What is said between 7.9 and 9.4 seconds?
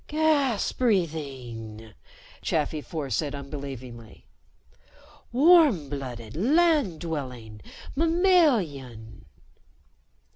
mammalian!"